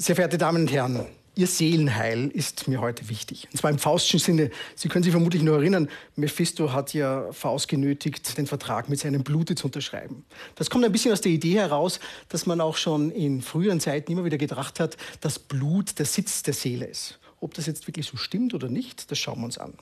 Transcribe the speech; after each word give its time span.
Sehr 0.00 0.14
verehrte 0.14 0.38
Damen 0.38 0.62
und 0.62 0.72
Herren, 0.72 1.04
Ihr 1.34 1.46
Seelenheil 1.46 2.28
ist 2.28 2.68
mir 2.68 2.80
heute 2.80 3.10
wichtig. 3.10 3.46
Und 3.52 3.58
zwar 3.58 3.70
im 3.70 3.78
Faustschen 3.78 4.18
Sinne. 4.18 4.50
Sie 4.74 4.88
können 4.88 5.02
sich 5.02 5.12
vermutlich 5.12 5.42
nur 5.42 5.58
erinnern, 5.58 5.90
Mephisto 6.16 6.72
hat 6.72 6.94
ja 6.94 7.30
Faust 7.32 7.68
genötigt, 7.68 8.38
den 8.38 8.46
Vertrag 8.46 8.88
mit 8.88 8.98
seinem 8.98 9.22
Blute 9.22 9.56
zu 9.56 9.66
unterschreiben. 9.66 10.24
Das 10.54 10.70
kommt 10.70 10.86
ein 10.86 10.92
bisschen 10.92 11.12
aus 11.12 11.20
der 11.20 11.32
Idee 11.32 11.56
heraus, 11.56 12.00
dass 12.30 12.46
man 12.46 12.62
auch 12.62 12.78
schon 12.78 13.10
in 13.10 13.42
früheren 13.42 13.78
Zeiten 13.78 14.10
immer 14.10 14.24
wieder 14.24 14.38
gedacht 14.38 14.80
hat, 14.80 14.96
dass 15.20 15.38
Blut 15.38 15.98
der 15.98 16.06
Sitz 16.06 16.42
der 16.42 16.54
Seele 16.54 16.86
ist. 16.86 17.18
Ob 17.38 17.52
das 17.52 17.66
jetzt 17.66 17.86
wirklich 17.86 18.06
so 18.06 18.16
stimmt 18.16 18.54
oder 18.54 18.70
nicht, 18.70 19.10
das 19.10 19.18
schauen 19.18 19.40
wir 19.40 19.44
uns 19.44 19.58
an. 19.58 19.74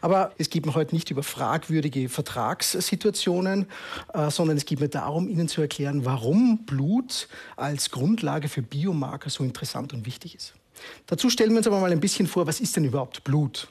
Aber 0.00 0.32
es 0.38 0.50
geht 0.50 0.66
mir 0.66 0.74
heute 0.74 0.94
nicht 0.94 1.10
über 1.10 1.22
fragwürdige 1.22 2.08
Vertragssituationen, 2.08 3.66
äh, 4.12 4.30
sondern 4.30 4.56
es 4.56 4.64
geht 4.64 4.80
mir 4.80 4.88
darum, 4.88 5.28
Ihnen 5.28 5.48
zu 5.48 5.60
erklären, 5.60 6.04
warum 6.04 6.64
Blut 6.66 7.28
als 7.56 7.90
Grundlage 7.90 8.48
für 8.48 8.62
Biomarker 8.62 9.30
so 9.30 9.44
interessant 9.44 9.92
und 9.92 10.06
wichtig 10.06 10.34
ist. 10.34 10.54
Dazu 11.06 11.30
stellen 11.30 11.50
wir 11.50 11.58
uns 11.58 11.66
aber 11.66 11.80
mal 11.80 11.92
ein 11.92 12.00
bisschen 12.00 12.26
vor, 12.26 12.46
was 12.46 12.60
ist 12.60 12.76
denn 12.76 12.84
überhaupt 12.84 13.24
Blut? 13.24 13.68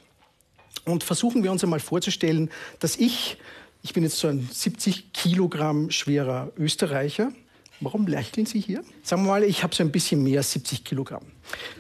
Und 0.86 1.04
versuchen 1.04 1.44
wir 1.44 1.52
uns 1.52 1.64
einmal 1.64 1.80
vorzustellen, 1.80 2.50
dass 2.80 2.96
ich, 2.96 3.38
ich 3.82 3.94
bin 3.94 4.04
jetzt 4.04 4.18
so 4.18 4.28
ein 4.28 4.48
70 4.52 5.14
Kilogramm 5.14 5.92
schwerer 5.92 6.52
Österreicher, 6.58 7.32
Warum 7.82 8.08
lächeln 8.08 8.46
Sie 8.46 8.60
hier? 8.60 8.84
Sagen 9.04 9.24
wir 9.24 9.30
mal, 9.30 9.44
ich 9.44 9.62
habe 9.62 9.76
so 9.76 9.84
ein 9.84 9.92
bisschen 9.92 10.24
mehr 10.24 10.40
als 10.40 10.54
70 10.54 10.84
Kilogramm. 10.86 11.24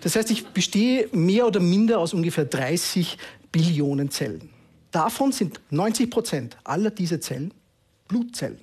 Das 0.01 0.15
heißt, 0.15 0.29
ich 0.29 0.47
bestehe 0.47 1.07
mehr 1.13 1.47
oder 1.47 1.59
minder 1.59 1.99
aus 1.99 2.13
ungefähr 2.13 2.45
30 2.45 3.17
Billionen 3.55 4.11
Zellen. 4.11 4.49
Davon 4.91 5.31
sind 5.31 5.61
90 5.69 6.11
Prozent 6.11 6.57
aller 6.65 6.91
dieser 6.91 7.21
Zellen 7.21 7.53
Blutzellen. 8.09 8.59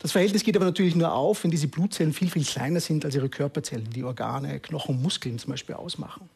Das 0.00 0.12
Verhältnis 0.12 0.44
geht 0.44 0.54
aber 0.54 0.66
natürlich 0.66 0.94
nur 0.94 1.14
auf, 1.14 1.44
wenn 1.44 1.50
diese 1.50 1.66
Blutzellen 1.66 2.12
viel, 2.12 2.28
viel 2.28 2.44
kleiner 2.44 2.80
sind 2.80 3.06
als 3.06 3.14
ihre 3.14 3.30
Körperzellen, 3.30 3.88
die 3.88 4.04
Organe, 4.04 4.60
Knochen, 4.60 5.00
Muskeln 5.00 5.38
zum 5.38 5.52
Beispiel 5.52 5.76
ausmachen. 5.76 6.28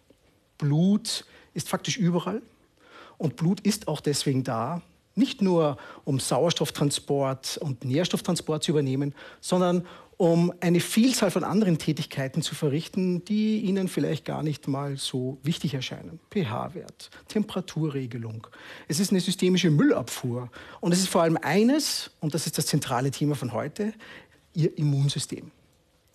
Blut 0.57 1.27
ist 1.53 1.69
faktisch 1.69 1.99
überall 1.99 2.41
und 3.19 3.37
Blut 3.37 3.61
ist 3.61 3.89
auch 3.89 4.01
deswegen 4.01 4.43
da, 4.43 4.81
nicht 5.15 5.43
nur 5.43 5.77
um 6.05 6.19
Sauerstofftransport 6.19 7.59
und 7.59 7.85
Nährstofftransport 7.85 8.63
zu 8.63 8.71
übernehmen, 8.71 9.15
sondern 9.43 9.85
um 10.19 10.53
eine 10.61 10.81
Vielzahl 10.81 11.31
von 11.31 11.45
anderen 11.45 11.79
Tätigkeiten 11.79 12.43
zu 12.43 12.57
verrichten, 12.57 13.25
die 13.25 13.61
Ihnen 13.61 13.87
vielleicht 13.87 14.25
gar 14.25 14.43
nicht 14.43 14.67
mal 14.67 14.97
so 14.97 15.39
wichtig 15.45 15.75
erscheinen. 15.75 16.19
pH-Wert, 16.31 17.11
Temperaturregelung. 17.29 18.49
Es 18.89 18.99
ist 18.99 19.13
eine 19.13 19.21
systemische 19.21 19.71
Müllabfuhr. 19.71 20.51
Und 20.81 20.93
es 20.93 20.99
ist 20.99 21.09
vor 21.09 21.23
allem 21.23 21.39
eines, 21.41 22.11
und 22.21 22.35
das 22.35 22.47
ist 22.47 22.59
das 22.59 22.67
zentrale 22.67 23.13
Thema 23.13 23.37
von 23.37 23.53
heute, 23.53 23.95
Ihr 24.55 24.77
Immunsystem. 24.77 25.53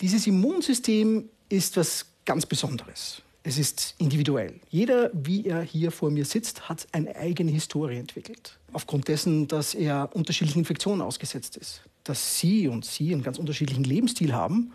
Dieses 0.01 0.27
Immunsystem 0.27 1.29
ist 1.47 1.77
was 1.77 2.05
ganz 2.25 2.45
Besonderes. 2.45 3.21
Es 3.43 3.57
ist 3.57 3.95
individuell. 3.99 4.59
Jeder, 4.69 5.11
wie 5.13 5.45
er 5.45 5.61
hier 5.61 5.91
vor 5.91 6.11
mir 6.11 6.25
sitzt, 6.25 6.67
hat 6.67 6.87
eine 6.91 7.15
eigene 7.15 7.51
Historie 7.51 7.97
entwickelt. 7.97 8.57
Aufgrund 8.73 9.07
dessen, 9.07 9.47
dass 9.47 9.73
er 9.75 10.09
unterschiedlichen 10.13 10.59
Infektionen 10.59 11.01
ausgesetzt 11.01 11.55
ist. 11.55 11.83
Dass 12.03 12.39
Sie 12.39 12.67
und 12.67 12.85
Sie 12.85 13.13
einen 13.13 13.23
ganz 13.23 13.37
unterschiedlichen 13.37 13.83
Lebensstil 13.83 14.33
haben 14.33 14.73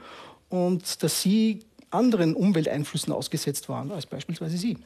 und 0.48 1.02
dass 1.02 1.22
Sie 1.22 1.60
anderen 1.90 2.34
Umwelteinflüssen 2.34 3.12
ausgesetzt 3.12 3.68
waren 3.68 3.90
als 3.90 4.06
beispielsweise 4.06 4.56
Sie. 4.56 4.78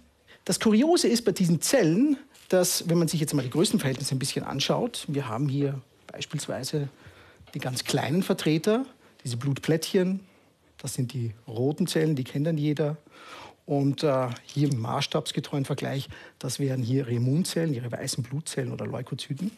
Das 0.44 0.58
Kuriose 0.58 1.08
ist 1.08 1.24
bei 1.24 1.32
diesen 1.32 1.60
Zellen, 1.60 2.16
dass, 2.48 2.88
wenn 2.88 2.98
man 2.98 3.08
sich 3.08 3.20
jetzt 3.20 3.32
mal 3.32 3.42
die 3.42 3.50
Größenverhältnisse 3.50 4.14
ein 4.14 4.18
bisschen 4.18 4.44
anschaut, 4.44 5.04
wir 5.08 5.28
haben 5.28 5.48
hier 5.48 5.80
beispielsweise 6.06 6.88
die 7.54 7.60
ganz 7.60 7.84
kleinen 7.84 8.22
Vertreter, 8.22 8.84
diese 9.24 9.36
Blutplättchen, 9.36 10.20
das 10.78 10.94
sind 10.94 11.12
die 11.12 11.32
roten 11.46 11.86
Zellen, 11.86 12.16
die 12.16 12.24
kennt 12.24 12.46
dann 12.46 12.58
jeder. 12.58 12.96
Und 13.64 14.02
äh, 14.02 14.28
hier 14.44 14.70
im 14.70 14.80
maßstabsgetreuen 14.80 15.64
Vergleich, 15.64 16.08
das 16.40 16.58
wären 16.58 16.82
hier 16.82 17.06
ihre 17.06 17.12
Immunzellen, 17.12 17.72
ihre 17.72 17.92
weißen 17.92 18.24
Blutzellen 18.24 18.72
oder 18.72 18.86
Leukozyten. 18.86 19.52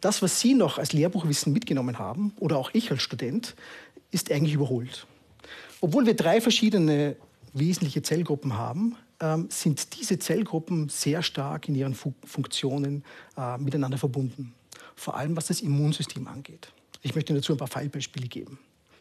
Das, 0.00 0.22
was 0.22 0.40
Sie 0.40 0.54
noch 0.54 0.78
als 0.78 0.92
Lehrbuchwissen 0.92 1.52
mitgenommen 1.52 1.98
haben, 1.98 2.32
oder 2.38 2.56
auch 2.56 2.70
ich 2.72 2.90
als 2.90 3.02
Student, 3.02 3.54
ist 4.10 4.30
eigentlich 4.30 4.54
überholt. 4.54 5.06
Obwohl 5.80 6.06
wir 6.06 6.14
drei 6.14 6.40
verschiedene 6.40 7.16
wesentliche 7.52 8.02
Zellgruppen 8.02 8.56
haben, 8.56 8.96
ähm, 9.20 9.48
sind 9.50 9.98
diese 9.98 10.18
Zellgruppen 10.18 10.88
sehr 10.88 11.22
stark 11.22 11.68
in 11.68 11.74
ihren 11.74 11.94
Fu 11.94 12.14
Funktionen 12.24 13.04
äh, 13.36 13.58
miteinander 13.58 13.98
verbunden. 13.98 14.54
Vor 14.94 15.16
allem 15.16 15.36
was 15.36 15.46
das 15.46 15.60
Immunsystem 15.60 16.26
angeht. 16.26 16.72
Ich 17.02 17.14
möchte 17.14 17.34
dazu 17.34 17.52
ein 17.52 17.58
paar 17.58 17.68
Fallbeispiele 17.68 18.28
geben. 18.28 18.58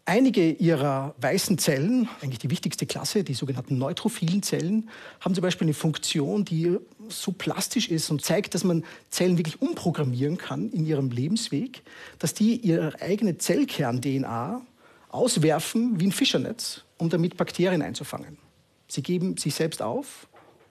Einige 0.10 0.52
ihrer 0.52 1.14
weißen 1.20 1.58
Zellen, 1.58 2.08
eigentlich 2.22 2.40
die 2.40 2.50
wichtigste 2.50 2.86
Klasse, 2.86 3.26
die 3.26 3.34
sogenannten 3.34 3.78
neutrophilen 3.78 4.42
Zellen, 4.42 4.90
haben 5.20 5.36
zum 5.36 5.42
Beispiel 5.42 5.66
eine 5.66 5.74
Funktion, 5.74 6.46
die 6.46 6.78
so 7.10 7.34
plastisch 7.34 7.90
ist 7.90 8.10
und 8.10 8.24
zeigt, 8.24 8.56
dass 8.56 8.64
man 8.64 8.86
Zellen 9.10 9.38
wirklich 9.38 9.62
umprogrammieren 9.62 10.38
kann 10.38 10.70
in 10.70 10.86
ihrem 10.86 11.12
Lebensweg, 11.12 11.82
dass 12.20 12.34
die 12.34 12.56
ihre 12.56 13.02
eigene 13.02 13.38
Zellkern-DNA 13.38 14.62
auswerfen 15.10 16.00
wie 16.00 16.06
ein 16.08 16.14
Fischernetz, 16.14 16.84
um 16.98 17.10
damit 17.10 17.36
Bakterien 17.36 17.82
einzufangen. 17.82 18.38
Sie 18.88 19.04
geben 19.04 19.36
sich 19.36 19.56
selbst 19.56 19.82
auf, 19.82 20.30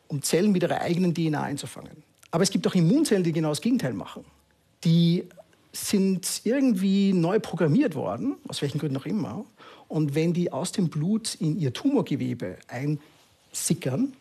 um 0.08 0.22
Zellen 0.22 0.50
mit 0.50 0.62
ihrer 0.62 0.80
eigenen 0.80 1.14
DNA 1.14 1.42
einzufangen. 1.42 2.04
Aber 2.30 2.42
es 2.42 2.48
gibt 2.48 2.66
auch 2.66 2.74
Immunzellen, 2.74 3.22
die 3.22 3.32
genau 3.32 3.50
das 3.50 3.60
Gegenteil 3.60 3.92
machen. 3.92 4.24
Die 4.82 5.28
sind 5.76 6.42
irgendwie 6.44 7.12
neu 7.12 7.38
programmiert 7.38 7.94
worden, 7.94 8.37
aus 8.48 8.62
welchen 8.62 8.78
Gründen 8.78 8.97
auch 8.97 9.06
immer. 9.06 9.44
Und 9.88 10.14
wenn 10.14 10.32
die 10.32 10.53
aus 10.53 10.72
dem 10.72 10.88
Blut 10.88 11.37
in 11.37 11.59
ihr 11.59 11.72
Tumorgewebe 11.72 12.56
einsickern, 12.69 14.15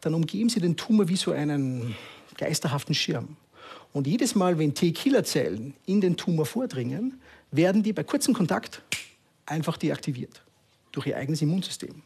dann 0.00 0.14
umgeben 0.14 0.48
sie 0.48 0.60
den 0.60 0.76
Tumor 0.76 1.08
wie 1.08 1.16
so 1.16 1.32
einen 1.32 1.94
geisterhaften 2.36 2.94
Schirm. 2.94 3.36
Und 3.92 4.06
jedes 4.06 4.34
Mal, 4.34 4.58
wenn 4.58 4.74
T-Killerzellen 4.74 5.74
in 5.84 6.00
den 6.00 6.16
Tumor 6.16 6.46
vordringen, 6.46 7.20
werden 7.50 7.82
die 7.82 7.92
bei 7.92 8.04
kurzem 8.04 8.34
Kontakt 8.34 8.82
einfach 9.46 9.76
deaktiviert 9.76 10.42
durch 10.92 11.08
ihr 11.08 11.16
eigenes 11.16 11.42
Immunsystem. 11.42 12.02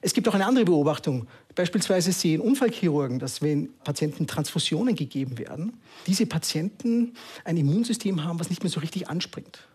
Es 0.00 0.14
gibt 0.14 0.28
auch 0.28 0.34
eine 0.34 0.46
andere 0.46 0.64
Beobachtung. 0.64 1.26
Beispielsweise 1.54 2.12
sehen 2.12 2.40
Unfallchirurgen, 2.40 3.18
dass 3.18 3.42
wenn 3.42 3.72
Patienten 3.84 4.26
Transfusionen 4.26 4.94
gegeben 4.94 5.38
werden, 5.38 5.74
diese 6.06 6.26
Patienten 6.26 7.14
ein 7.44 7.56
Immunsystem 7.56 8.24
haben, 8.24 8.40
was 8.40 8.50
nicht 8.50 8.62
mehr 8.62 8.70
so 8.70 8.80
richtig 8.80 9.08
anspringt. 9.08 9.66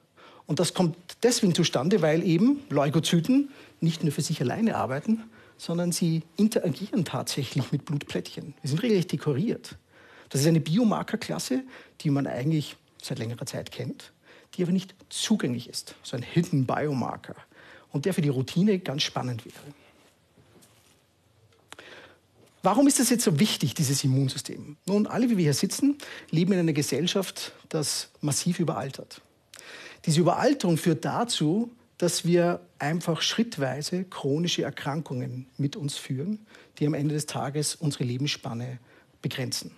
Und 0.45 0.59
das 0.59 0.73
kommt 0.73 0.97
deswegen 1.21 1.53
zustande, 1.53 2.01
weil 2.01 2.23
eben 2.23 2.61
Leukozyten 2.69 3.49
nicht 3.81 4.03
nur 4.03 4.11
für 4.11 4.21
sich 4.21 4.41
alleine 4.41 4.75
arbeiten, 4.75 5.23
sondern 5.57 5.91
sie 5.91 6.23
interagieren 6.37 7.05
tatsächlich 7.05 7.71
mit 7.71 7.85
Blutplättchen. 7.85 8.55
Die 8.63 8.67
sind 8.67 8.81
regelrecht 8.81 9.11
dekoriert. 9.11 9.77
Das 10.29 10.41
ist 10.41 10.47
eine 10.47 10.59
Biomarkerklasse, 10.59 11.63
die 12.01 12.09
man 12.09 12.25
eigentlich 12.27 12.77
seit 13.01 13.19
längerer 13.19 13.45
Zeit 13.45 13.71
kennt, 13.71 14.11
die 14.55 14.63
aber 14.63 14.71
nicht 14.71 14.95
zugänglich 15.09 15.69
ist. 15.69 15.95
So 16.01 16.17
ein 16.17 16.23
Hidden 16.23 16.65
Biomarker. 16.65 17.35
Und 17.91 18.05
der 18.05 18.13
für 18.13 18.21
die 18.21 18.29
Routine 18.29 18.79
ganz 18.79 19.03
spannend 19.03 19.45
wäre. 19.45 19.73
Warum 22.61 22.87
ist 22.87 22.99
das 22.99 23.09
jetzt 23.09 23.23
so 23.23 23.39
wichtig, 23.39 23.73
dieses 23.73 24.03
Immunsystem? 24.03 24.75
Nun, 24.85 25.07
alle, 25.07 25.29
wie 25.29 25.37
wir 25.37 25.45
hier 25.45 25.53
sitzen, 25.53 25.97
leben 26.29 26.51
in 26.51 26.59
einer 26.59 26.73
Gesellschaft, 26.73 27.53
das 27.69 28.09
massiv 28.19 28.59
überaltert. 28.59 29.21
Diese 30.05 30.19
Überalterung 30.19 30.77
führt 30.77 31.05
dazu, 31.05 31.71
dass 31.97 32.25
wir 32.25 32.61
einfach 32.77 33.21
schrittweise 33.21 34.05
chronische 34.05 34.63
Erkrankungen 34.63 35.47
mit 35.57 35.75
uns 35.75 35.97
führen, 35.97 36.45
die 36.79 36.87
am 36.87 36.93
Ende 36.93 37.15
des 37.15 37.25
Tages 37.25 37.75
unsere 37.75 38.03
Lebensspanne 38.05 38.79
begrenzen. 39.21 39.71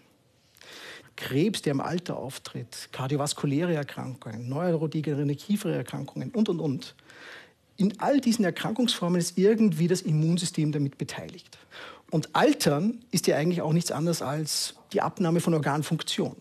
Krebs, 1.15 1.61
der 1.61 1.71
im 1.71 1.81
Alter 1.81 2.17
auftritt, 2.17 2.89
kardiovaskuläre 2.91 3.75
Erkrankungen, 3.75 4.49
neurodegenerative 4.49 5.35
Kiefererkrankungen 5.35 6.31
und, 6.31 6.49
und, 6.49 6.59
und. 6.59 6.95
In 7.77 7.99
all 7.99 8.19
diesen 8.19 8.45
Erkrankungsformen 8.45 9.19
ist 9.19 9.37
irgendwie 9.37 9.87
das 9.87 10.01
Immunsystem 10.01 10.71
damit 10.71 10.97
beteiligt. 10.97 11.57
Und 12.11 12.35
Altern 12.35 13.03
ist 13.09 13.25
ja 13.25 13.37
eigentlich 13.37 13.61
auch 13.61 13.73
nichts 13.73 13.91
anderes 13.91 14.21
als 14.21 14.75
die 14.93 15.01
Abnahme 15.01 15.39
von 15.39 15.53
Organfunktion. 15.53 16.35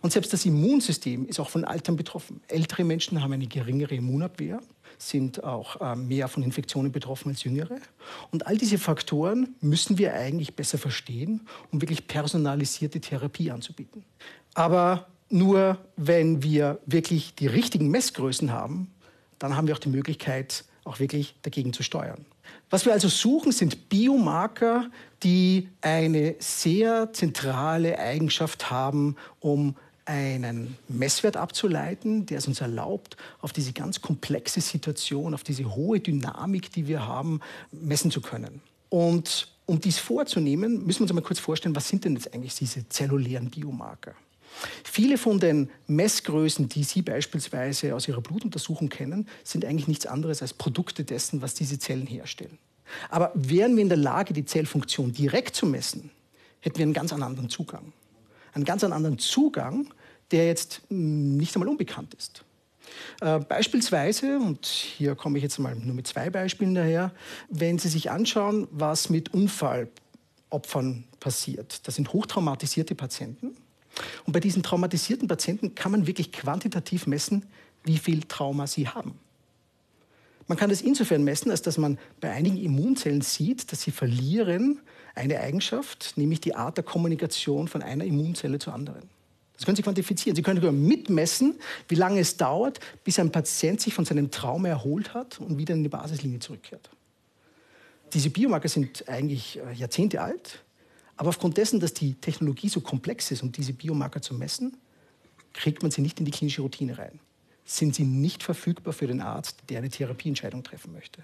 Und 0.00 0.12
selbst 0.12 0.32
das 0.32 0.44
Immunsystem 0.44 1.26
ist 1.26 1.38
auch 1.38 1.48
von 1.48 1.64
Altern 1.64 1.96
betroffen. 1.96 2.40
Ältere 2.48 2.84
Menschen 2.84 3.22
haben 3.22 3.32
eine 3.32 3.46
geringere 3.46 3.94
Immunabwehr, 3.94 4.60
sind 4.98 5.44
auch 5.44 5.80
äh, 5.80 5.96
mehr 5.96 6.28
von 6.28 6.42
Infektionen 6.42 6.92
betroffen 6.92 7.30
als 7.30 7.44
jüngere. 7.44 7.76
Und 8.30 8.46
all 8.46 8.56
diese 8.56 8.78
Faktoren 8.78 9.54
müssen 9.60 9.98
wir 9.98 10.14
eigentlich 10.14 10.54
besser 10.54 10.78
verstehen, 10.78 11.46
um 11.70 11.80
wirklich 11.80 12.06
personalisierte 12.06 13.00
Therapie 13.00 13.50
anzubieten. 13.50 14.04
Aber 14.54 15.06
nur 15.28 15.78
wenn 15.96 16.42
wir 16.42 16.80
wirklich 16.86 17.34
die 17.34 17.46
richtigen 17.46 17.88
Messgrößen 17.88 18.52
haben, 18.52 18.92
dann 19.38 19.56
haben 19.56 19.66
wir 19.66 19.74
auch 19.74 19.80
die 19.80 19.88
Möglichkeit, 19.88 20.64
auch 20.84 21.00
wirklich 21.00 21.34
dagegen 21.42 21.72
zu 21.72 21.82
steuern. 21.82 22.24
Was 22.70 22.86
wir 22.86 22.92
also 22.92 23.08
suchen, 23.08 23.52
sind 23.52 23.88
Biomarker, 23.88 24.90
die 25.22 25.68
eine 25.80 26.36
sehr 26.38 27.12
zentrale 27.12 27.98
Eigenschaft 27.98 28.70
haben, 28.70 29.16
um 29.40 29.76
einen 30.04 30.76
Messwert 30.88 31.36
abzuleiten, 31.36 32.26
der 32.26 32.38
es 32.38 32.48
uns 32.48 32.60
erlaubt, 32.60 33.16
auf 33.40 33.52
diese 33.52 33.72
ganz 33.72 34.00
komplexe 34.00 34.60
Situation, 34.60 35.34
auf 35.34 35.44
diese 35.44 35.74
hohe 35.74 36.00
Dynamik, 36.00 36.72
die 36.72 36.88
wir 36.88 37.06
haben, 37.06 37.40
messen 37.70 38.10
zu 38.10 38.20
können. 38.20 38.60
Und 38.88 39.48
um 39.66 39.80
dies 39.80 39.98
vorzunehmen, 39.98 40.84
müssen 40.84 41.00
wir 41.00 41.02
uns 41.02 41.10
einmal 41.10 41.22
kurz 41.22 41.38
vorstellen, 41.38 41.76
was 41.76 41.88
sind 41.88 42.04
denn 42.04 42.14
jetzt 42.14 42.34
eigentlich 42.34 42.56
diese 42.56 42.88
zellulären 42.88 43.50
Biomarker? 43.50 44.14
Viele 44.84 45.16
von 45.16 45.40
den 45.40 45.70
Messgrößen, 45.86 46.68
die 46.68 46.84
Sie 46.84 47.02
beispielsweise 47.02 47.94
aus 47.94 48.08
Ihrer 48.08 48.20
Blutuntersuchung 48.20 48.88
kennen, 48.88 49.28
sind 49.44 49.64
eigentlich 49.64 49.88
nichts 49.88 50.06
anderes 50.06 50.42
als 50.42 50.52
Produkte 50.52 51.04
dessen, 51.04 51.42
was 51.42 51.54
diese 51.54 51.78
Zellen 51.78 52.06
herstellen. 52.06 52.58
Aber 53.08 53.32
wären 53.34 53.76
wir 53.76 53.82
in 53.82 53.88
der 53.88 53.98
Lage, 53.98 54.34
die 54.34 54.44
Zellfunktion 54.44 55.12
direkt 55.12 55.54
zu 55.54 55.66
messen, 55.66 56.10
hätten 56.60 56.78
wir 56.78 56.84
einen 56.84 56.92
ganz 56.92 57.12
anderen 57.12 57.48
Zugang. 57.48 57.92
Einen 58.52 58.64
ganz 58.64 58.82
anderen 58.84 59.18
Zugang, 59.18 59.92
der 60.30 60.46
jetzt 60.46 60.82
nicht 60.90 61.54
einmal 61.54 61.68
unbekannt 61.68 62.14
ist. 62.14 62.44
Äh, 63.20 63.38
beispielsweise, 63.38 64.38
und 64.38 64.66
hier 64.66 65.14
komme 65.14 65.38
ich 65.38 65.42
jetzt 65.44 65.58
mal 65.58 65.76
nur 65.76 65.94
mit 65.94 66.06
zwei 66.06 66.30
Beispielen 66.30 66.74
daher, 66.74 67.12
wenn 67.48 67.78
Sie 67.78 67.88
sich 67.88 68.10
anschauen, 68.10 68.66
was 68.70 69.10
mit 69.10 69.32
Unfallopfern 69.32 71.04
passiert. 71.20 71.86
Das 71.86 71.94
sind 71.94 72.12
hochtraumatisierte 72.12 72.94
Patienten. 72.94 73.56
Und 74.26 74.32
bei 74.32 74.40
diesen 74.40 74.62
traumatisierten 74.62 75.28
Patienten 75.28 75.74
kann 75.74 75.92
man 75.92 76.06
wirklich 76.06 76.32
quantitativ 76.32 77.06
messen, 77.06 77.46
wie 77.84 77.98
viel 77.98 78.22
Trauma 78.22 78.66
sie 78.66 78.88
haben. 78.88 79.18
Man 80.46 80.58
kann 80.58 80.70
das 80.70 80.82
insofern 80.82 81.22
messen, 81.22 81.50
als 81.50 81.62
dass 81.62 81.78
man 81.78 81.98
bei 82.20 82.30
einigen 82.30 82.56
Immunzellen 82.56 83.20
sieht, 83.20 83.70
dass 83.70 83.82
sie 83.82 83.92
verlieren 83.92 84.80
eine 85.14 85.38
Eigenschaft, 85.40 86.14
nämlich 86.16 86.40
die 86.40 86.54
Art 86.54 86.76
der 86.76 86.84
Kommunikation 86.84 87.68
von 87.68 87.82
einer 87.82 88.04
Immunzelle 88.04 88.58
zur 88.58 88.74
anderen. 88.74 89.08
Das 89.60 89.66
können 89.66 89.76
Sie 89.76 89.82
quantifizieren. 89.82 90.34
Sie 90.34 90.42
können 90.42 90.58
sogar 90.58 90.72
mitmessen, 90.72 91.56
wie 91.86 91.94
lange 91.94 92.20
es 92.20 92.38
dauert, 92.38 92.80
bis 93.04 93.18
ein 93.18 93.30
Patient 93.30 93.78
sich 93.78 93.92
von 93.92 94.06
seinem 94.06 94.30
Trauma 94.30 94.68
erholt 94.68 95.12
hat 95.12 95.38
und 95.38 95.58
wieder 95.58 95.74
in 95.74 95.82
die 95.82 95.90
Basislinie 95.90 96.38
zurückkehrt. 96.38 96.88
Diese 98.14 98.30
Biomarker 98.30 98.68
sind 98.68 99.06
eigentlich 99.06 99.58
äh, 99.58 99.74
Jahrzehnte 99.74 100.22
alt, 100.22 100.62
aber 101.20 101.28
aufgrund 101.28 101.58
dessen, 101.58 101.80
dass 101.80 101.92
die 101.92 102.14
Technologie 102.14 102.70
so 102.70 102.80
komplex 102.80 103.30
ist, 103.30 103.42
um 103.42 103.52
diese 103.52 103.74
Biomarker 103.74 104.22
zu 104.22 104.32
messen, 104.34 104.76
kriegt 105.52 105.82
man 105.82 105.90
sie 105.90 106.00
nicht 106.00 106.18
in 106.18 106.24
die 106.24 106.30
klinische 106.30 106.62
Routine 106.62 106.96
rein 106.96 107.20
sind 107.70 107.94
sie 107.94 108.04
nicht 108.04 108.42
verfügbar 108.42 108.92
für 108.92 109.06
den 109.06 109.20
Arzt, 109.20 109.58
der 109.68 109.78
eine 109.78 109.90
Therapieentscheidung 109.90 110.64
treffen 110.64 110.92
möchte. 110.92 111.22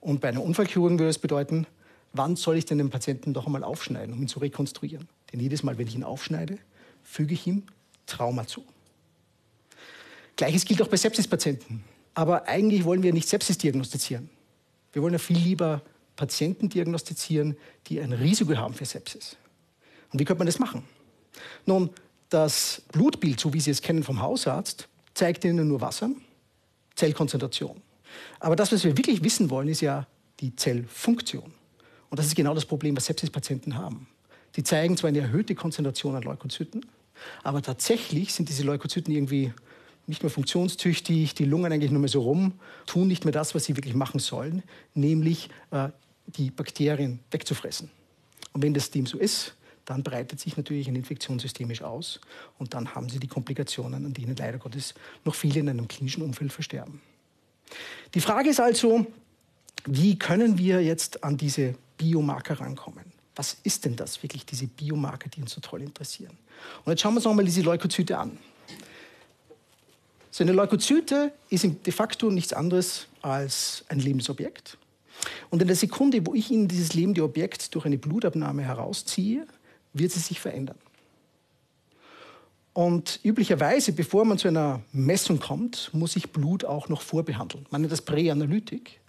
Und 0.00 0.20
bei 0.20 0.28
einer 0.28 0.42
Unfallchirurgen 0.42 0.98
würde 0.98 1.10
es 1.10 1.18
bedeuten, 1.18 1.66
wann 2.12 2.34
soll 2.34 2.56
ich 2.56 2.64
denn 2.64 2.78
den 2.78 2.90
Patienten 2.90 3.34
doch 3.34 3.46
einmal 3.46 3.62
aufschneiden, 3.62 4.14
um 4.14 4.20
ihn 4.20 4.28
zu 4.28 4.40
rekonstruieren? 4.40 5.08
Denn 5.32 5.40
jedes 5.40 5.62
Mal, 5.62 5.78
wenn 5.78 5.86
ich 5.86 5.94
ihn 5.94 6.02
aufschneide, 6.02 6.58
füge 7.04 7.34
ich 7.34 7.46
ihm 7.46 7.62
Trauma 8.06 8.46
zu. 8.46 8.64
Gleiches 10.36 10.64
gilt 10.64 10.82
auch 10.82 10.88
bei 10.88 10.96
Sepsispatienten. 10.96 11.84
Aber 12.14 12.48
eigentlich 12.48 12.84
wollen 12.84 13.02
wir 13.02 13.12
nicht 13.12 13.28
Sepsis 13.28 13.58
diagnostizieren. 13.58 14.28
Wir 14.92 15.02
wollen 15.02 15.12
ja 15.12 15.18
viel 15.18 15.38
lieber 15.38 15.82
Patienten 16.20 16.68
diagnostizieren, 16.68 17.56
die 17.86 17.98
ein 17.98 18.12
Risiko 18.12 18.54
haben 18.54 18.74
für 18.74 18.84
Sepsis. 18.84 19.38
Und 20.12 20.20
wie 20.20 20.26
könnte 20.26 20.40
man 20.40 20.46
das 20.46 20.58
machen? 20.58 20.84
Nun, 21.64 21.88
das 22.28 22.82
Blutbild, 22.92 23.40
so 23.40 23.54
wie 23.54 23.60
Sie 23.60 23.70
es 23.70 23.80
kennen 23.80 24.02
vom 24.02 24.20
Hausarzt, 24.20 24.86
zeigt 25.14 25.46
Ihnen 25.46 25.66
nur 25.66 25.80
Wasser, 25.80 26.10
Zellkonzentration. 26.94 27.80
Aber 28.38 28.54
das, 28.54 28.70
was 28.70 28.84
wir 28.84 28.98
wirklich 28.98 29.24
wissen 29.24 29.48
wollen, 29.48 29.68
ist 29.68 29.80
ja 29.80 30.06
die 30.40 30.54
Zellfunktion. 30.54 31.54
Und 32.10 32.18
das 32.18 32.26
ist 32.26 32.34
genau 32.34 32.52
das 32.52 32.66
Problem, 32.66 32.94
was 32.98 33.06
Sepsispatienten 33.06 33.76
haben. 33.78 34.06
Die 34.56 34.62
zeigen 34.62 34.98
zwar 34.98 35.08
eine 35.08 35.20
erhöhte 35.20 35.54
Konzentration 35.54 36.16
an 36.16 36.22
Leukozyten, 36.22 36.84
aber 37.42 37.62
tatsächlich 37.62 38.34
sind 38.34 38.50
diese 38.50 38.64
Leukozyten 38.64 39.14
irgendwie 39.14 39.54
nicht 40.06 40.22
mehr 40.22 40.30
funktionstüchtig, 40.30 41.34
die 41.34 41.44
lungern 41.46 41.72
eigentlich 41.72 41.90
nur 41.90 42.00
mehr 42.00 42.10
so 42.10 42.20
rum, 42.20 42.52
tun 42.86 43.08
nicht 43.08 43.24
mehr 43.24 43.32
das, 43.32 43.54
was 43.54 43.64
sie 43.64 43.76
wirklich 43.76 43.94
machen 43.94 44.20
sollen, 44.20 44.62
nämlich 44.92 45.48
äh, 45.70 45.88
die 46.36 46.50
Bakterien 46.50 47.20
wegzufressen. 47.30 47.90
Und 48.52 48.62
wenn 48.62 48.74
das 48.74 48.90
dem 48.90 49.06
so 49.06 49.18
ist, 49.18 49.54
dann 49.84 50.02
breitet 50.02 50.38
sich 50.38 50.56
natürlich 50.56 50.88
ein 50.88 50.96
Infektion 50.96 51.38
systemisch 51.38 51.82
aus 51.82 52.20
und 52.58 52.74
dann 52.74 52.94
haben 52.94 53.08
Sie 53.08 53.18
die 53.18 53.26
Komplikationen, 53.26 54.06
an 54.06 54.12
denen 54.12 54.36
leider 54.36 54.58
Gottes 54.58 54.94
noch 55.24 55.34
viele 55.34 55.60
in 55.60 55.68
einem 55.68 55.88
klinischen 55.88 56.22
Umfeld 56.22 56.52
versterben. 56.52 57.00
Die 58.14 58.20
Frage 58.20 58.50
ist 58.50 58.60
also, 58.60 59.06
wie 59.86 60.18
können 60.18 60.58
wir 60.58 60.82
jetzt 60.82 61.24
an 61.24 61.36
diese 61.36 61.74
Biomarker 61.96 62.60
rankommen? 62.60 63.04
Was 63.34 63.56
ist 63.62 63.84
denn 63.84 63.96
das 63.96 64.22
wirklich, 64.22 64.44
diese 64.44 64.66
Biomarker, 64.66 65.28
die 65.28 65.40
uns 65.40 65.52
so 65.52 65.60
toll 65.60 65.82
interessieren? 65.82 66.36
Und 66.84 66.90
jetzt 66.92 67.00
schauen 67.00 67.14
wir 67.14 67.18
uns 67.18 67.24
nochmal 67.24 67.44
diese 67.44 67.62
Leukozyte 67.62 68.18
an. 68.18 68.38
So 70.30 70.44
eine 70.44 70.52
Leukozyte 70.52 71.32
ist 71.48 71.64
de 71.64 71.92
facto 71.92 72.30
nichts 72.30 72.52
anderes 72.52 73.08
als 73.22 73.84
ein 73.88 73.98
Lebensobjekt. 73.98 74.78
Und 75.50 75.60
in 75.60 75.68
der 75.68 75.76
Sekunde, 75.76 76.24
wo 76.26 76.34
ich 76.34 76.50
Ihnen 76.50 76.68
dieses 76.68 76.94
lebende 76.94 77.24
Objekt 77.24 77.74
durch 77.74 77.84
eine 77.84 77.98
Blutabnahme 77.98 78.62
herausziehe, 78.62 79.46
wird 79.92 80.12
sie 80.12 80.20
sich 80.20 80.40
verändern. 80.40 80.78
Und 82.72 83.18
üblicherweise, 83.24 83.92
bevor 83.92 84.24
man 84.24 84.38
zu 84.38 84.46
einer 84.46 84.80
Messung 84.92 85.40
kommt, 85.40 85.90
muss 85.92 86.14
ich 86.14 86.30
Blut 86.30 86.64
auch 86.64 86.88
noch 86.88 87.02
vorbehandeln. 87.02 87.66
Man 87.70 87.80
nennt 87.80 87.92
das 87.92 88.02
Präanalytik. 88.02 89.00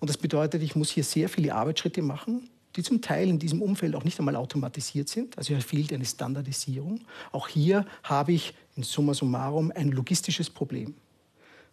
Und 0.00 0.10
das 0.10 0.16
bedeutet, 0.16 0.62
ich 0.62 0.74
muss 0.74 0.90
hier 0.90 1.04
sehr 1.04 1.28
viele 1.28 1.54
Arbeitsschritte 1.54 2.02
machen, 2.02 2.50
die 2.74 2.82
zum 2.82 3.00
Teil 3.00 3.28
in 3.28 3.38
diesem 3.38 3.62
Umfeld 3.62 3.94
auch 3.94 4.02
nicht 4.02 4.18
einmal 4.18 4.34
automatisiert 4.34 5.08
sind. 5.08 5.38
Also 5.38 5.54
hier 5.54 5.62
fehlt 5.62 5.92
eine 5.92 6.04
Standardisierung. 6.04 7.00
Auch 7.30 7.46
hier 7.46 7.86
habe 8.02 8.32
ich 8.32 8.52
in 8.76 8.82
summa 8.82 9.14
summarum 9.14 9.72
ein 9.72 9.92
logistisches 9.92 10.50
Problem. 10.50 10.94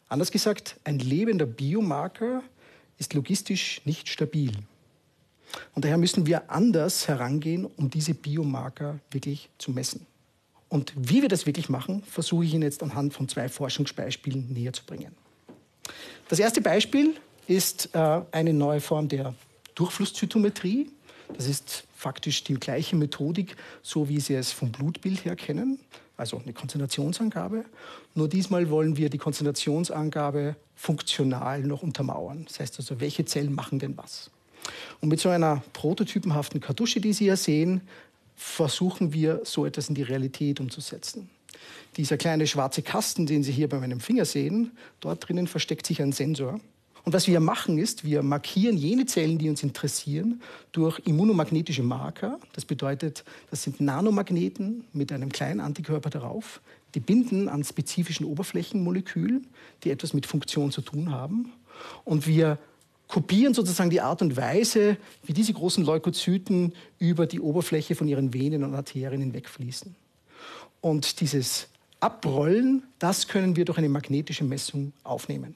Anders 0.09 0.31
gesagt, 0.31 0.75
ein 0.83 1.00
lebender 1.00 1.47
Biomarker 1.47 2.44
ist 3.01 3.13
logistisch 3.13 3.81
nicht 3.83 4.07
stabil. 4.07 4.53
Und 5.75 5.83
daher 5.83 5.98
müssen 5.98 6.25
wir 6.25 6.50
anders 6.50 7.07
herangehen, 7.07 7.65
um 7.65 7.89
diese 7.89 8.13
Biomarker 8.13 9.00
wirklich 9.09 9.50
zu 9.57 9.71
messen. 9.71 10.06
Und 10.69 10.94
wie 10.95 11.21
wir 11.21 11.27
das 11.27 11.45
wirklich 11.45 11.68
machen, 11.68 12.03
versuche 12.03 12.45
ich 12.45 12.53
Ihnen 12.53 12.63
jetzt 12.63 12.81
anhand 12.81 13.13
von 13.13 13.27
zwei 13.27 13.50
Forschungsbeispielen 13.50 14.53
näher 14.53 14.71
zu 14.71 14.86
bringen. 14.86 15.13
Das 16.30 16.39
erste 16.39 16.62
Beispiel 16.62 17.15
ist 17.48 17.89
äh, 17.94 18.21
eine 18.31 18.53
neue 18.53 18.80
Form 18.80 19.09
der 19.09 19.33
Durchflusszytometrie. 19.75 20.89
Das 21.36 21.48
ist 21.48 21.83
faktisch 21.95 22.44
die 22.45 22.53
gleiche 22.53 22.95
Methodik, 22.95 23.57
so 23.81 24.07
wie 24.07 24.21
Sie 24.21 24.36
es 24.36 24.51
vom 24.51 24.71
Blutbild 24.71 25.25
her 25.25 25.36
kennen, 25.36 25.80
also 26.21 26.38
eine 26.38 26.53
Konzentrationsangabe. 26.53 27.65
Nur 28.13 28.29
diesmal 28.29 28.69
wollen 28.69 28.95
wir 28.95 29.09
die 29.09 29.18
Konzentrationsangabe 29.18 30.56
funktional 30.75 31.62
noch 31.63 31.81
untermauern. 31.81 32.45
Das 32.48 32.60
heißt 32.60 32.79
also, 32.79 33.00
welche 33.00 33.25
Zellen 33.25 33.53
machen 33.53 33.79
denn 33.79 33.98
was? 33.98 34.29
Und 35.01 35.10
mit 35.10 35.19
so 35.19 35.29
einer 35.29 35.63
prototypenhaften 35.74 36.62
Kartusche, 36.62 37.01
die 37.01 37.12
Sie 37.12 37.25
hier 37.25 37.38
sehen, 37.38 37.81
versuchen 38.36 39.13
wir 39.13 39.41
so 39.43 39.65
etwas 39.65 39.89
in 39.89 39.95
die 39.95 40.03
Realität 40.03 40.60
umzusetzen. 40.60 41.29
Dieser 41.98 42.17
kleine 42.17 42.45
schwarze 42.45 42.84
Kasten, 42.84 43.25
den 43.25 43.43
Sie 43.43 43.51
hier 43.51 43.67
bei 43.67 43.79
meinem 43.79 44.00
Finger 44.00 44.25
sehen, 44.25 44.72
dort 45.00 45.27
drinnen 45.27 45.48
versteckt 45.48 45.88
sich 45.88 46.01
ein 46.01 46.12
Sensor. 46.12 46.60
Und 47.03 47.13
was 47.13 47.27
wir 47.27 47.39
machen 47.39 47.77
ist, 47.77 48.03
wir 48.03 48.22
markieren 48.22 48.77
jene 48.77 49.05
Zellen, 49.05 49.38
die 49.38 49.50
uns 49.50 49.63
interessieren, 49.63 50.41
durch 50.72 51.00
immunomagnetische 51.05 51.84
Marker. 51.84 52.39
Das 52.53 52.65
bedeutet, 52.65 53.24
das 53.50 53.63
sind 53.63 53.81
Nanomagneten 53.81 54.86
mit 54.93 55.12
einem 55.12 55.31
kleinen 55.31 55.60
Antikörper 55.60 56.10
darauf. 56.10 56.62
Die 56.93 57.00
binden 57.00 57.50
an 57.50 57.63
spezifischen 57.63 58.25
Oberflächenmolekülen, 58.25 59.48
die 59.84 59.89
etwas 59.89 60.13
mit 60.13 60.25
Funktion 60.25 60.72
zu 60.72 60.81
tun 60.81 61.12
haben. 61.12 61.53
Und 62.03 62.27
wir 62.27 62.60
kopieren 63.08 63.53
sozusagen 63.53 63.89
die 63.89 64.01
Art 64.01 64.22
und 64.22 64.38
Weise, 64.38 64.98
wie 65.24 65.34
diese 65.34 65.53
großen 65.53 65.84
Leukozyten 65.84 66.74
über 67.00 67.25
die 67.25 67.39
Oberfläche 67.39 67.96
von 67.96 68.08
ihren 68.08 68.34
Venen 68.34 68.63
und 68.63 68.75
Arterien 68.75 69.22
hinwegfließen. 69.22 69.96
Und 70.81 71.20
dieses 71.20 71.67
Abrollen, 72.00 72.84
das 73.00 73.27
können 73.27 73.55
wir 73.55 73.65
durch 73.65 73.77
eine 73.77 73.89
magnetische 73.89 74.43
Messung 74.43 74.93
aufnehmen. 75.03 75.55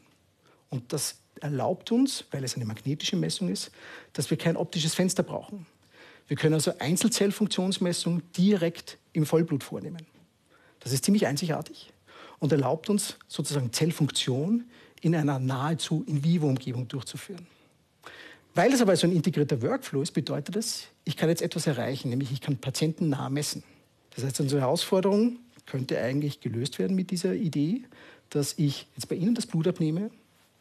Und 0.70 0.92
das 0.92 1.16
erlaubt 1.42 1.92
uns, 1.92 2.25
weil 2.32 2.44
es 2.44 2.56
eine 2.56 2.65
magnetische 2.65 3.15
Messung 3.15 3.50
ist, 3.50 3.72
dass 4.13 4.30
wir 4.30 4.38
kein 4.38 4.58
optisches 4.58 4.96
Fenster 4.96 5.24
brauchen. 5.24 5.65
Wir 6.27 6.38
können 6.38 6.56
also 6.56 6.74
Einzelzellfunktionsmessungen 6.80 8.24
direkt 8.36 8.98
im 9.13 9.25
Vollblut 9.25 9.63
vornehmen. 9.63 10.06
Das 10.80 10.92
ist 10.92 11.06
ziemlich 11.06 11.27
einzigartig 11.27 11.92
und 12.39 12.51
erlaubt 12.51 12.89
uns 12.89 13.18
sozusagen 13.27 13.72
Zellfunktion 13.72 14.65
in 15.01 15.15
einer 15.15 15.39
nahezu 15.39 16.04
In-vivo-Umgebung 16.08 16.88
durchzuführen. 16.88 17.46
Weil 18.56 18.72
es 18.72 18.82
aber 18.82 18.96
so 18.96 19.06
ein 19.06 19.13
integrierter 19.13 19.62
Workflow 19.62 20.01
ist, 20.01 20.13
bedeutet 20.13 20.56
das, 20.56 20.88
ich 21.04 21.18
kann 21.18 21.30
jetzt 21.30 21.42
etwas 21.42 21.68
erreichen, 21.68 22.10
nämlich 22.10 22.32
ich 22.32 22.42
kann 22.42 22.58
Patienten 22.58 23.10
nah 23.10 23.30
messen. 23.30 23.63
Das 24.15 24.24
heißt, 24.24 24.39
unsere 24.39 24.62
Herausforderung 24.62 25.39
könnte 25.65 26.00
eigentlich 26.00 26.39
gelöst 26.39 26.80
werden 26.80 26.96
mit 26.96 27.12
dieser 27.12 27.34
Idee, 27.34 27.84
dass 28.30 28.54
ich 28.58 28.88
jetzt 28.96 29.10
bei 29.10 29.15
Ihnen 29.15 29.36
das 29.36 29.46
Blut 29.46 29.68
abnehme, 29.68 30.10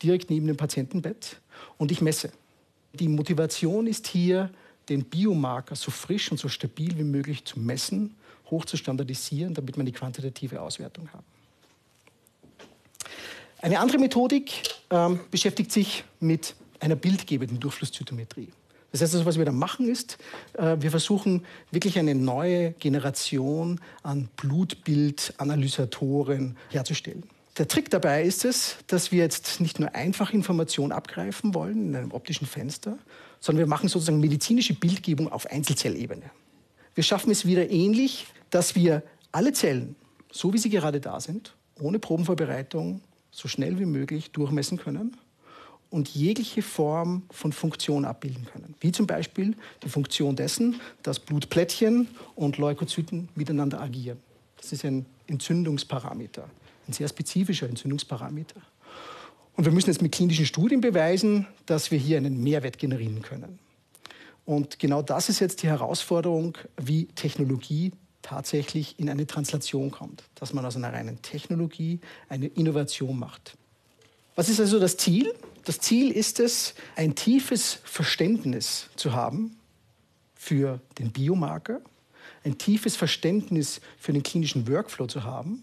direkt 0.03 0.31
neben 0.31 0.47
dem 0.47 0.57
Patientenbett 0.57 1.41
und 1.79 1.93
ich 1.93 2.01
messe. 2.01 2.31
Die 2.93 3.09
Motivation 3.09 3.87
ist 3.87 4.07
hier, 4.07 4.51
den 4.89 5.05
Biomarker 5.05 5.77
so 5.77 5.91
frisch 5.91 6.31
und 6.31 6.39
so 6.39 6.49
stabil 6.49 6.97
wie 6.99 7.05
möglich 7.05 7.45
zu 7.45 7.59
messen, 7.59 8.15
hoch 8.51 8.67
zu 8.67 8.77
standardisieren, 8.77 9.55
damit 9.55 9.77
wir 9.77 9.85
die 9.85 9.93
quantitative 9.93 10.61
Auswertung 10.61 11.09
haben. 11.13 11.25
Eine 13.63 13.81
andere 13.81 13.99
Methodik 13.99 14.63
ähm, 14.91 15.21
beschäftigt 15.31 15.73
sich 15.73 16.05
mit 16.21 16.55
einer 16.81 16.97
bildgebenden 16.97 17.61
Durchflusszytometrie. 17.61 18.53
Das 18.93 19.01
heißt, 19.01 19.15
also, 19.15 19.25
was 19.27 19.39
wir 19.39 19.45
da 19.45 19.53
machen 19.53 19.89
ist, 19.89 20.19
äh, 20.53 20.77
wir 20.79 20.91
versuchen 20.91 21.45
wirklich 21.71 21.99
eine 21.99 22.15
neue 22.15 22.73
Generation 22.73 23.81
an 24.03 24.29
Blutbildanalysatoren 24.37 26.59
herzustellen. 26.71 27.25
Der 27.57 27.69
Trick 27.69 27.89
dabei 27.89 28.25
ist 28.25 28.45
es, 28.45 28.79
dass 28.89 29.13
wir 29.13 29.21
jetzt 29.21 29.61
nicht 29.61 29.79
nur 29.79 29.95
einfach 29.95 30.33
Informationen 30.33 30.91
abgreifen 30.91 31.55
wollen 31.55 31.89
in 31.89 31.97
einem 31.97 32.13
optischen 32.13 32.49
Fenster, 32.49 32.99
sondern 33.39 33.61
wir 33.61 33.69
machen 33.69 33.89
sozusagen 33.89 34.19
medizinische 34.19 34.75
Bildgebung 34.75 35.31
auf 35.31 35.47
Einzelzellebene. 35.47 36.31
Wir 36.97 37.05
schaffen 37.05 37.31
es 37.31 37.47
wieder 37.47 37.71
ähnlich, 37.71 38.27
dass 38.51 38.75
wir 38.75 39.05
alle 39.31 39.53
Zellen, 39.53 39.95
so 40.33 40.53
wie 40.53 40.59
sie 40.59 40.69
gerade 40.69 41.01
da 41.01 41.21
sind, 41.21 41.55
ohne 41.81 42.01
Probenvorbereitung, 42.01 43.01
so 43.31 43.47
schnell 43.47 43.79
wie 43.79 43.87
möglich 43.87 44.33
durchmessen 44.33 44.79
können 44.79 45.17
und 45.91 46.09
jegliche 46.09 46.63
Form 46.63 47.23
von 47.31 47.53
Funktion 47.53 48.05
abbilden 48.05 48.47
können. 48.47 48.75
Wie 48.81 48.91
zum 48.91 49.07
Beispiel 49.07 49.57
die 49.85 49.89
Funktion 49.89 50.35
dessen, 50.35 50.81
dass 51.05 51.21
Blutplättchen 51.21 52.09
und 52.35 52.59
Leukozyten 52.59 53.29
miteinander 53.37 53.81
agieren. 53.81 54.19
Das 54.57 54.73
ist 54.73 54.85
ein 54.85 55.07
Entzündungsparameter, 55.29 56.49
ein 56.89 56.93
sehr 56.93 57.09
spezifischer 57.09 57.69
Entzündungsparameter. 57.69 58.61
Und 59.57 59.65
wir 59.65 59.73
müssen 59.73 59.91
jetzt 59.91 60.03
mit 60.03 60.13
klinischen 60.13 60.47
Studien 60.47 60.81
beweisen, 60.81 61.47
dass 61.67 61.91
wir 61.91 61.99
hier 61.99 62.17
einen 62.17 62.43
Mehrwert 62.43 62.79
generieren 62.79 63.23
können. 63.23 63.59
Und 64.45 64.79
genau 64.79 65.01
das 65.01 65.29
ist 65.29 65.41
jetzt 65.41 65.63
die 65.63 65.69
Herausforderung, 65.69 66.59
wie 66.77 67.07
Technologie 67.07 67.93
tatsächlich 68.21 68.99
in 68.99 69.09
eine 69.09 69.27
Translation 69.27 69.91
kommt, 69.91 70.25
dass 70.35 70.53
man 70.53 70.65
aus 70.65 70.77
einer 70.77 70.93
reinen 70.93 71.23
Technologie 71.23 72.01
eine 72.29 72.47
Innovation 72.47 73.19
macht. 73.19 73.57
Was 74.35 74.49
ist 74.49 74.61
also 74.61 74.81
das 74.81 74.97
Ziel? 74.97 75.33
Das 75.65 75.79
Ziel 75.79 76.11
ist 76.11 76.41
es, 76.41 76.75
ein 76.97 77.15
tiefes 77.15 77.79
Verständnis 77.85 78.89
zu 78.97 79.13
haben 79.13 79.57
für 80.35 80.81
den 80.99 81.11
Biomarker, 81.11 81.81
ein 82.45 82.59
tiefes 82.59 82.97
Verständnis 82.97 83.81
für 83.97 84.13
den 84.13 84.23
klinischen 84.23 84.69
Workflow 84.69 85.07
zu 85.07 85.25
haben, 85.25 85.63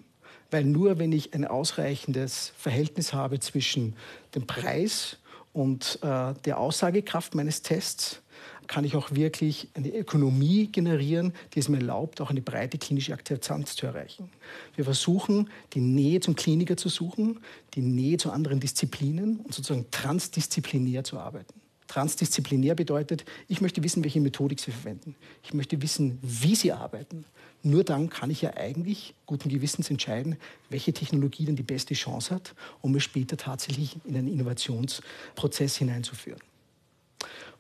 weil 0.52 0.66
nur 0.66 1.00
wenn 1.00 1.12
ich 1.12 1.34
ein 1.34 1.46
ausreichendes 1.46 2.54
Verhältnis 2.58 3.14
habe 3.14 3.40
zwischen 3.40 3.96
dem 4.36 4.46
Preis 4.46 5.18
und 5.54 6.00
äh, 6.02 6.34
der 6.46 6.60
Aussagekraft 6.60 7.34
meines 7.36 7.62
Tests, 7.62 8.22
kann 8.68 8.86
ich 8.86 8.96
auch 8.96 9.12
wirklich 9.12 9.68
eine 9.74 9.90
Ökonomie 9.90 10.68
generieren, 10.68 11.34
die 11.54 11.60
es 11.60 11.68
mir 11.68 11.78
erlaubt, 11.78 12.22
auch 12.22 12.30
eine 12.30 12.42
breite 12.42 12.78
klinische 12.78 13.14
Akzeptanz 13.14 13.76
zu 13.76 13.86
erreichen. 13.86 14.30
Wir 14.76 14.86
versuchen, 14.86 15.50
die 15.74 15.82
Nähe 15.82 16.22
zum 16.22 16.38
Kliniker 16.38 16.78
zu 16.78 16.88
suchen, 16.88 17.42
die 17.74 17.82
Nähe 17.82 18.16
zu 18.16 18.32
anderen 18.32 18.62
Disziplinen 18.62 19.42
und 19.42 19.54
sozusagen 19.54 19.92
transdisziplinär 19.92 21.04
zu 21.04 21.20
arbeiten. 21.20 21.60
Transdisziplinär 21.92 22.74
bedeutet, 22.74 23.26
ich 23.50 23.60
möchte 23.60 23.84
wissen, 23.84 24.02
welche 24.06 24.22
Methodik 24.22 24.62
Sie 24.62 24.72
verwenden. 24.72 25.14
Ich 25.44 25.54
möchte 25.54 25.82
wissen, 25.82 26.20
wie 26.22 26.56
Sie 26.56 26.72
arbeiten. 26.72 27.26
Nur 27.64 27.84
dann 27.84 28.10
kann 28.10 28.32
ich 28.32 28.42
ja 28.42 28.56
eigentlich 28.56 29.14
guten 29.26 29.50
Gewissens 29.50 29.90
entscheiden, 29.90 30.38
welche 30.70 30.94
Technologie 30.94 31.44
denn 31.44 31.58
die 31.58 31.64
beste 31.64 31.94
Chance 31.94 32.34
hat, 32.34 32.56
um 32.80 32.96
es 32.96 33.04
später 33.04 33.36
tatsächlich 33.36 33.98
in 34.06 34.16
einen 34.16 34.30
Innovationsprozess 34.30 35.76
hineinzuführen. 35.76 36.40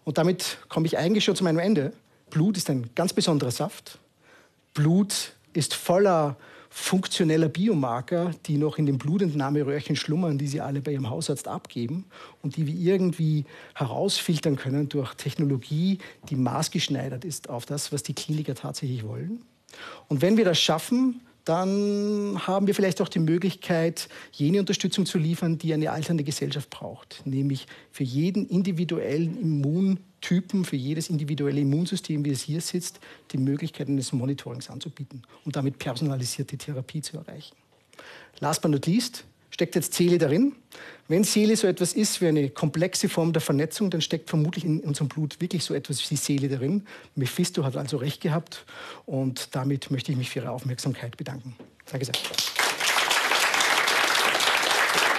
Und 0.05 0.17
damit 0.17 0.59
komme 0.69 0.87
ich 0.87 0.97
eigentlich 0.97 1.25
schon 1.25 1.35
zu 1.35 1.43
meinem 1.43 1.59
Ende. 1.59 1.91
Blut 2.29 2.55
ist 2.55 2.69
ein 2.69 2.89
ganz 2.95 3.11
besonderer 3.11 3.51
Saft. 3.51 3.99
Blut 4.73 5.33
ist 5.51 5.73
voller 5.73 6.37
funktioneller 6.73 7.49
Biomarker, 7.49 8.31
die 8.45 8.57
noch 8.57 8.77
in 8.77 8.85
den 8.85 8.97
Blutentnahmeröhrchen 8.97 9.97
schlummern, 9.97 10.37
die 10.37 10.47
Sie 10.47 10.61
alle 10.61 10.79
bei 10.79 10.93
Ihrem 10.93 11.09
Hausarzt 11.09 11.49
abgeben 11.49 12.05
und 12.41 12.55
die 12.55 12.65
wir 12.65 12.73
irgendwie 12.73 13.43
herausfiltern 13.75 14.55
können 14.55 14.87
durch 14.87 15.13
Technologie, 15.15 15.97
die 16.29 16.37
maßgeschneidert 16.37 17.25
ist 17.25 17.49
auf 17.49 17.65
das, 17.65 17.91
was 17.91 18.03
die 18.03 18.13
Kliniker 18.13 18.55
tatsächlich 18.55 19.05
wollen. 19.05 19.43
Und 20.07 20.21
wenn 20.21 20.37
wir 20.37 20.45
das 20.45 20.59
schaffen, 20.59 21.19
dann 21.43 22.39
haben 22.47 22.67
wir 22.67 22.75
vielleicht 22.75 23.01
auch 23.01 23.09
die 23.09 23.19
Möglichkeit, 23.19 24.07
jene 24.31 24.59
Unterstützung 24.59 25.05
zu 25.05 25.17
liefern, 25.17 25.57
die 25.57 25.73
eine 25.73 25.91
alternde 25.91 26.23
Gesellschaft 26.23 26.69
braucht, 26.69 27.21
nämlich 27.25 27.67
für 27.91 28.05
jeden 28.05 28.47
individuellen 28.47 29.59
Immuntypen, 30.21 30.65
für 30.65 30.75
jedes 30.75 31.09
individuelle 31.09 31.61
Immunsystem, 31.61 32.23
wie 32.23 32.31
es 32.31 32.41
hier 32.41 32.61
sitzt, 32.61 32.99
die 33.31 33.37
Möglichkeit 33.37 33.87
eines 33.87 34.13
Monitorings 34.13 34.69
anzubieten 34.69 35.23
und 35.45 35.55
damit 35.55 35.79
personalisierte 35.79 36.57
Therapie 36.57 37.01
zu 37.01 37.17
erreichen. 37.17 37.55
Last 38.39 38.61
but 38.61 38.71
not 38.71 38.85
least, 38.85 39.25
steckt 39.49 39.75
jetzt 39.75 39.93
Seele 39.93 40.17
darin. 40.17 40.53
Wenn 41.07 41.23
Seele 41.23 41.55
so 41.57 41.67
etwas 41.67 41.93
ist 41.93 42.21
wie 42.21 42.27
eine 42.27 42.49
komplexe 42.49 43.09
Form 43.09 43.33
der 43.33 43.41
Vernetzung, 43.41 43.89
dann 43.89 44.01
steckt 44.01 44.29
vermutlich 44.29 44.63
in 44.63 44.79
unserem 44.81 45.09
Blut 45.09 45.41
wirklich 45.41 45.63
so 45.63 45.73
etwas 45.73 46.09
wie 46.09 46.15
Seele 46.15 46.47
darin. 46.47 46.85
Mephisto 47.15 47.63
hat 47.63 47.75
also 47.75 47.97
recht 47.97 48.21
gehabt 48.21 48.65
und 49.05 49.55
damit 49.55 49.91
möchte 49.91 50.11
ich 50.11 50.17
mich 50.17 50.29
für 50.29 50.39
Ihre 50.39 50.51
Aufmerksamkeit 50.51 51.17
bedanken. 51.17 51.55
Danke 51.85 52.05
sehr. 52.05 52.50